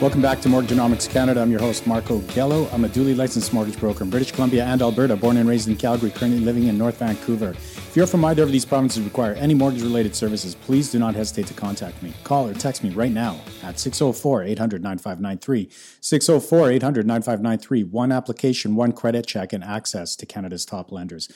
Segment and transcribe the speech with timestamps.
[0.00, 1.42] Welcome back to Mortgage Mortgagenomics Canada.
[1.42, 2.72] I'm your host, Marko Gelo.
[2.72, 5.76] I'm a duly licensed mortgage broker in British Columbia and Alberta, born and raised in
[5.76, 7.50] Calgary, currently living in North Vancouver.
[7.50, 11.14] If you're from either of these provinces require any mortgage related services, please do not
[11.14, 12.14] hesitate to contact me.
[12.24, 15.68] Call or text me right now at 604 800 9593.
[16.00, 17.84] 604 800 9593.
[17.84, 21.28] One application, one credit check, and access to Canada's top lenders.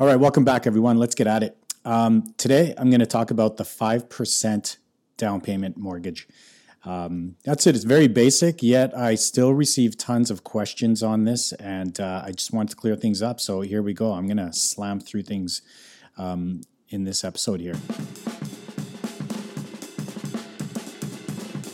[0.00, 0.98] All right, welcome back, everyone.
[0.98, 1.56] Let's get at it.
[1.84, 4.76] Um, today, I'm going to talk about the 5%
[5.16, 6.26] down payment mortgage.
[6.88, 7.74] Um, that's it.
[7.74, 12.32] It's very basic, yet I still receive tons of questions on this, and uh, I
[12.32, 13.40] just want to clear things up.
[13.40, 14.12] So here we go.
[14.12, 15.60] I'm going to slam through things
[16.16, 17.74] um, in this episode here.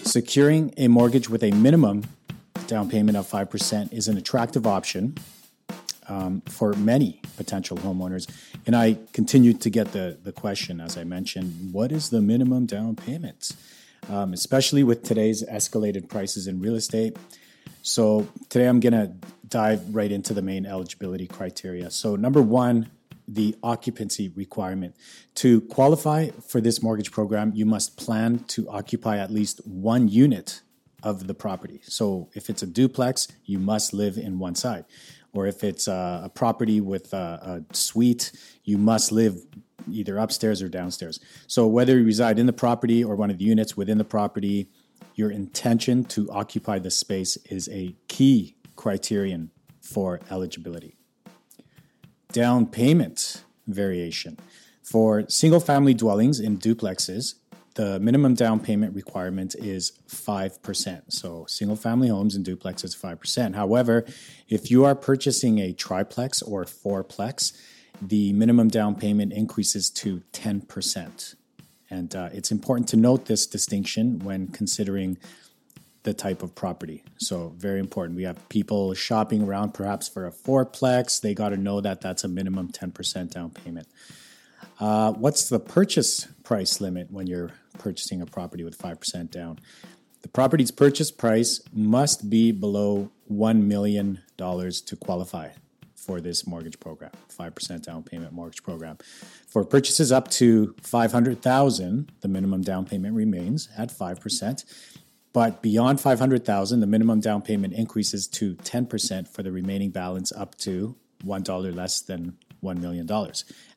[0.03, 2.03] Securing a mortgage with a minimum
[2.67, 5.17] down payment of 5% is an attractive option
[6.09, 8.29] um, for many potential homeowners.
[8.67, 12.67] And I continue to get the, the question, as I mentioned, what is the minimum
[12.67, 13.53] down payment?
[14.09, 17.17] Um, especially with today's escalated prices in real estate.
[17.83, 19.13] So, today I'm going to
[19.49, 21.91] dive right into the main eligibility criteria.
[21.91, 22.91] So, number one,
[23.29, 24.97] the occupancy requirement.
[25.37, 30.63] To qualify for this mortgage program, you must plan to occupy at least one unit
[31.03, 31.81] of the property.
[31.83, 34.85] So, if it's a duplex, you must live in one side.
[35.35, 38.33] Or if it's a, a property with a, a suite,
[38.63, 39.45] you must live
[39.91, 41.21] either upstairs or downstairs.
[41.47, 44.69] So whether you reside in the property or one of the units within the property,
[45.15, 50.97] your intention to occupy the space is a key criterion for eligibility.
[52.33, 54.39] Down payment variation.
[54.83, 57.35] For single family dwellings in duplexes,
[57.75, 61.03] the minimum down payment requirement is 5%.
[61.09, 63.55] So, single family homes and duplexes, 5%.
[63.55, 64.05] However,
[64.49, 67.53] if you are purchasing a triplex or fourplex,
[68.01, 71.35] the minimum down payment increases to 10%.
[71.91, 75.19] And uh, it's important to note this distinction when considering
[76.03, 77.03] the type of property.
[77.19, 78.17] So, very important.
[78.17, 81.21] We have people shopping around perhaps for a fourplex.
[81.21, 83.89] They got to know that that's a minimum 10% down payment.
[84.79, 89.59] Uh, what's the purchase price limit when you're purchasing a property with 5% down?
[90.23, 95.51] The property's purchase price must be below $1 million to qualify
[96.05, 98.99] for this mortgage program, 5% down payment mortgage program.
[99.49, 104.65] For purchases up to 500,000, the minimum down payment remains at 5%.
[105.33, 110.55] But beyond 500,000, the minimum down payment increases to 10% for the remaining balance up
[110.59, 110.95] to
[111.25, 113.11] $1 less than $1 million.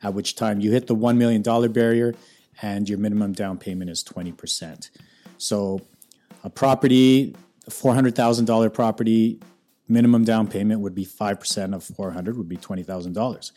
[0.03, 2.13] At which time you hit the $1 million barrier
[2.61, 4.89] and your minimum down payment is 20%.
[5.37, 5.81] So
[6.43, 7.35] a property,
[7.65, 9.39] a $400,000 property,
[9.87, 13.51] minimum down payment would be 5% of 400 would be $20,000.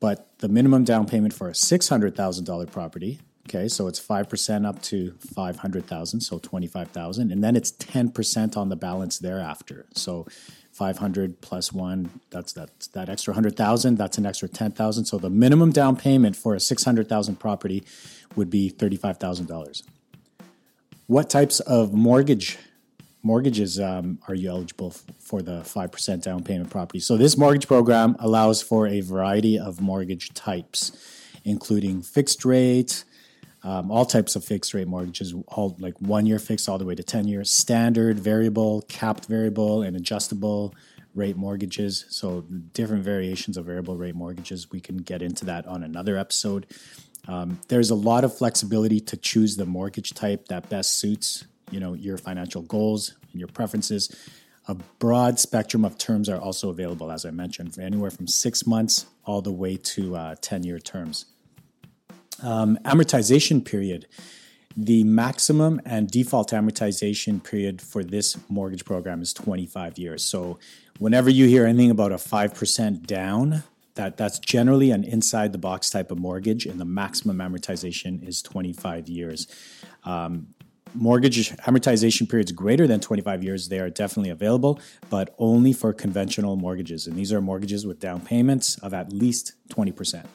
[0.00, 5.12] But the minimum down payment for a $600,000 property, okay, so it's 5% up to
[5.34, 9.86] 500,000, so 25,000, and then it's 10% on the balance thereafter.
[9.94, 10.26] So
[10.72, 15.04] 500 plus 1, that's that that extra 100,000, that's an extra 10,000.
[15.04, 17.84] So the minimum down payment for a 600,000 property
[18.34, 19.82] would be $35,000.
[21.06, 22.58] What types of mortgage
[23.22, 27.00] mortgages um, are you eligible f- for the 5% down payment property.
[27.00, 30.92] So, this mortgage program allows for a variety of mortgage types,
[31.44, 33.04] including fixed rate,
[33.62, 36.96] um, all types of fixed rate mortgages, all like one year fixed all the way
[36.96, 40.74] to 10 years, standard, variable, capped variable, and adjustable
[41.14, 42.06] rate mortgages.
[42.08, 44.70] So, different variations of variable rate mortgages.
[44.70, 46.66] We can get into that on another episode.
[47.28, 51.80] Um, there's a lot of flexibility to choose the mortgage type that best suits you
[51.80, 54.14] know your financial goals and your preferences.
[54.68, 58.66] A broad spectrum of terms are also available, as I mentioned, for anywhere from six
[58.66, 61.26] months all the way to uh, 10 year terms.
[62.42, 64.06] Um, amortization period.
[64.76, 70.24] The maximum and default amortization period for this mortgage program is 25 years.
[70.24, 70.58] So,
[70.98, 73.64] whenever you hear anything about a 5% down,
[73.94, 78.40] that, that's generally an inside the box type of mortgage, and the maximum amortization is
[78.40, 79.46] 25 years.
[80.04, 80.54] Um,
[80.94, 84.80] mortgage amortization periods greater than 25 years, they are definitely available,
[85.10, 87.06] but only for conventional mortgages.
[87.06, 90.26] And these are mortgages with down payments of at least 20%.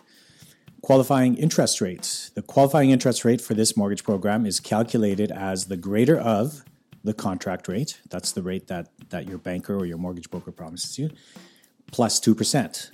[0.82, 2.30] Qualifying interest rates.
[2.30, 6.64] The qualifying interest rate for this mortgage program is calculated as the greater of
[7.04, 8.00] the contract rate.
[8.10, 11.10] That's the rate that, that your banker or your mortgage broker promises you,
[11.92, 12.92] plus 2%.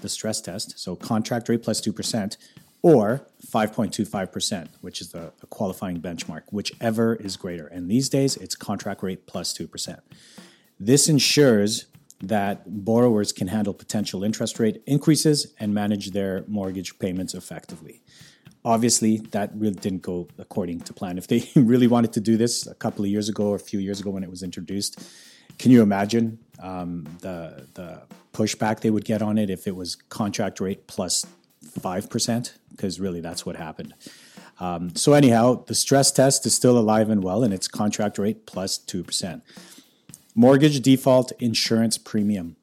[0.00, 0.78] The stress test.
[0.78, 2.36] So contract rate plus 2%
[2.82, 7.66] or 5.25%, which is the, the, qualifying benchmark, whichever is greater.
[7.66, 9.98] And these days, it's contract rate plus 2%.
[10.78, 11.86] This ensures
[12.20, 18.02] that borrowers can handle potential interest rate increases and manage their mortgage payments effectively.
[18.64, 21.16] obviously, that really didn't go according to plan.
[21.16, 23.78] If they really wanted to do this a couple of years ago or a few
[23.78, 25.00] years ago when it was introduced,
[25.58, 28.02] can you imagine um, the the
[28.32, 31.24] pushback they would get on it if it was contract rate plus
[31.62, 32.54] five percent?
[32.70, 33.94] Because really, that's what happened.
[34.60, 38.46] Um, so anyhow, the stress test is still alive and well, and it's contract rate
[38.46, 39.42] plus two percent.
[40.34, 42.56] Mortgage default insurance premium.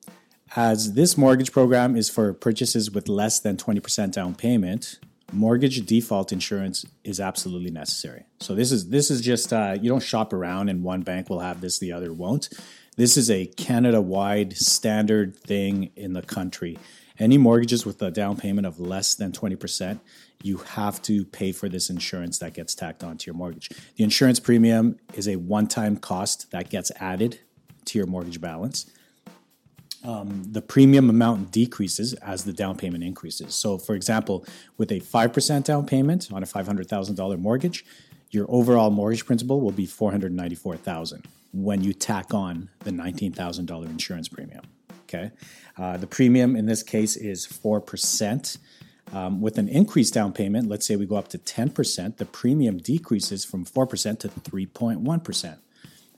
[0.56, 5.00] As this mortgage program is for purchases with less than 20% down payment,
[5.34, 8.24] mortgage default insurance is absolutely necessary.
[8.40, 11.42] So this is this is just uh, you don't shop around and one bank will
[11.42, 12.50] have this, the other won't.
[12.96, 16.78] This is a Canada-wide standard thing in the country.
[17.18, 20.00] Any mortgages with a down payment of less than 20%,
[20.44, 23.70] you have to pay for this insurance that gets tacked onto your mortgage.
[23.96, 27.40] The insurance premium is a one-time cost that gets added
[27.86, 28.90] to your mortgage balance.
[30.04, 33.56] Um, the premium amount decreases as the down payment increases.
[33.56, 34.46] So, for example,
[34.78, 37.86] with a 5% down payment on a $500,000 mortgage,
[38.30, 44.66] your overall mortgage principal will be $494,000 when you tack on the $19,000 insurance premium.
[45.04, 45.31] Okay.
[45.78, 48.57] Uh, the premium in this case is 4%.
[49.13, 52.80] Um, with an increased down payment, let's say we go up to 10%, the premium
[52.80, 55.57] decreases from 4% to 3.1%.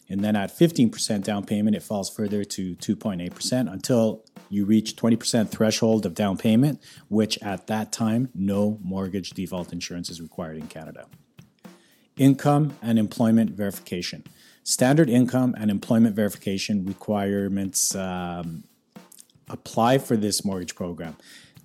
[0.09, 5.49] And then at 15% down payment, it falls further to 2.8% until you reach 20%
[5.49, 10.67] threshold of down payment, which at that time, no mortgage default insurance is required in
[10.67, 11.07] Canada.
[12.15, 14.23] Income and employment verification.
[14.67, 18.65] Standard income and employment verification requirements um,
[19.47, 21.15] apply for this mortgage program.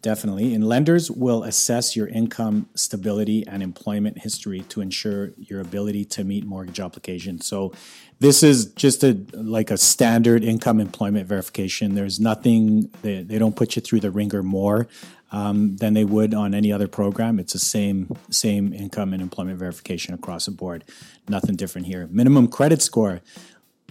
[0.02, 0.54] Definitely.
[0.54, 6.22] And lenders will assess your income stability and employment history to ensure your ability to
[6.22, 7.44] meet mortgage applications.
[7.44, 7.72] So
[8.20, 11.96] this is just a like a standard income employment verification.
[11.96, 14.86] There's nothing they, they don't put you through the ringer more
[15.32, 17.40] um, than they would on any other program.
[17.40, 20.84] It's the same same income and employment verification across the board.
[21.28, 22.06] Nothing different here.
[22.10, 23.20] Minimum credit score.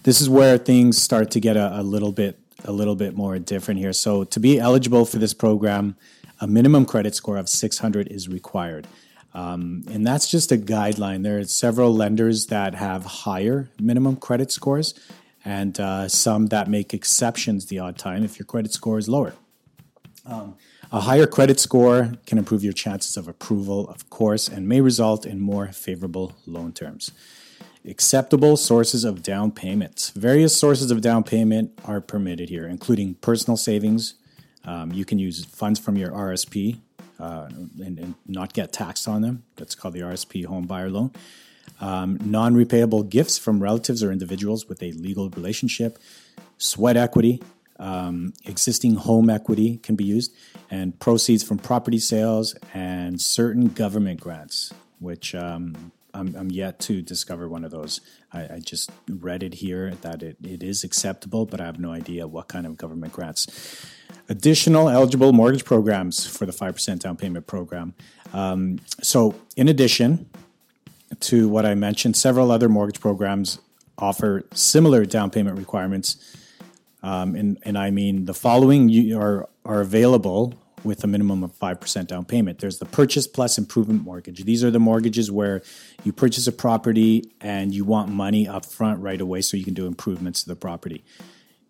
[0.03, 3.39] This is where things start to get a, a little bit a little bit more
[3.39, 3.91] different here.
[3.91, 5.95] So to be eligible for this program,
[6.39, 8.87] a minimum credit score of 600 is required.
[9.33, 11.23] Um, and that's just a guideline.
[11.23, 14.93] There are several lenders that have higher minimum credit scores
[15.43, 19.33] and uh, some that make exceptions the odd time if your credit score is lower.
[20.25, 20.55] Um,
[20.91, 25.25] a higher credit score can improve your chances of approval, of course, and may result
[25.25, 27.11] in more favorable loan terms.
[27.87, 30.09] Acceptable sources of down payments.
[30.11, 34.15] Various sources of down payment are permitted here, including personal savings.
[34.65, 36.79] Um, you can use funds from your RSP
[37.19, 37.47] uh,
[37.79, 39.43] and, and, not get taxed on them.
[39.55, 41.11] That's called the RSP home buyer loan.
[41.79, 45.97] Um, non repayable gifts from relatives or individuals with a legal relationship.
[46.57, 47.41] Sweat equity.
[47.81, 50.35] Um, existing home equity can be used,
[50.69, 57.01] and proceeds from property sales and certain government grants, which um, I'm, I'm yet to
[57.01, 57.99] discover one of those.
[58.31, 61.91] I, I, just read it here that it, it is acceptable, but I have no
[61.91, 63.83] idea what kind of government grants.
[64.29, 67.95] Additional eligible mortgage programs for the 5% down payment program.
[68.31, 70.29] Um, so, in addition
[71.21, 73.59] to what I mentioned, several other mortgage programs
[73.97, 76.37] offer similar down payment requirements.
[77.03, 80.53] Um, and, and I mean, the following are, are available
[80.83, 82.59] with a minimum of 5% down payment.
[82.59, 84.43] There's the purchase plus improvement mortgage.
[84.43, 85.61] These are the mortgages where
[86.03, 89.73] you purchase a property and you want money up front right away so you can
[89.73, 91.03] do improvements to the property.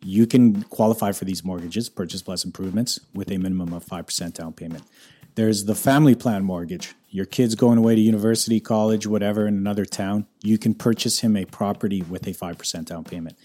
[0.01, 4.53] You can qualify for these mortgages, purchase plus improvements, with a minimum of 5% down
[4.53, 4.83] payment.
[5.35, 6.93] There's the family plan mortgage.
[7.09, 10.25] Your kid's going away to university, college, whatever, in another town.
[10.41, 13.37] You can purchase him a property with a 5% down payment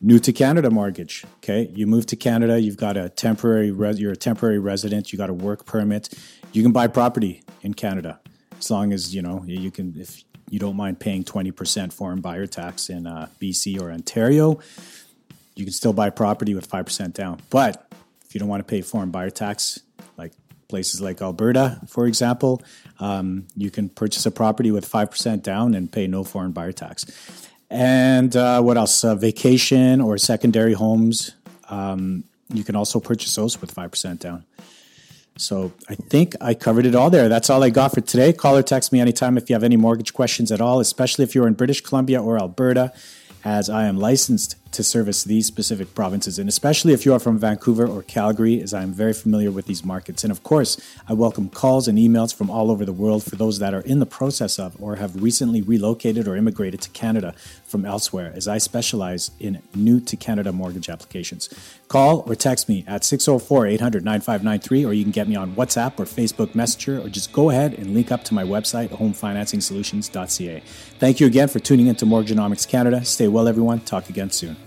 [0.00, 1.24] new to Canada mortgage.
[1.38, 5.18] Okay, you move to Canada, you've got a temporary res- you're a temporary resident, you
[5.18, 6.08] got a work permit,
[6.52, 8.20] you can buy property in Canada
[8.60, 12.46] as long as you know you can if you don't mind paying 20% foreign buyer
[12.46, 14.58] tax in uh, BC or Ontario,
[15.54, 17.40] you can still buy property with 5% down.
[17.50, 17.86] But
[18.26, 19.78] if you don't want to pay foreign buyer tax,
[20.16, 20.32] like
[20.66, 22.62] places like Alberta, for example,
[22.98, 27.06] um, you can purchase a property with 5% down and pay no foreign buyer tax.
[27.70, 29.04] And uh, what else?
[29.04, 31.32] Uh, vacation or secondary homes.
[31.68, 34.44] Um, you can also purchase those with 5% down.
[35.36, 37.28] So I think I covered it all there.
[37.28, 38.32] That's all I got for today.
[38.32, 41.34] Call or text me anytime if you have any mortgage questions at all, especially if
[41.34, 42.92] you're in British Columbia or Alberta,
[43.44, 47.38] as I am licensed to service these specific provinces, and especially if you are from
[47.38, 50.22] Vancouver or Calgary, as I am very familiar with these markets.
[50.22, 53.58] And of course, I welcome calls and emails from all over the world for those
[53.58, 57.34] that are in the process of or have recently relocated or immigrated to Canada
[57.64, 61.48] from elsewhere, as I specialize in new to Canada mortgage applications.
[61.88, 65.98] Call or text me at 604 800 9593, or you can get me on WhatsApp
[65.98, 70.62] or Facebook Messenger, or just go ahead and link up to my website, homefinancingsolutions.ca.
[70.98, 73.04] Thank you again for tuning into Mortgagenomics Canada.
[73.04, 73.80] Stay well, everyone.
[73.80, 74.59] Talk again soon.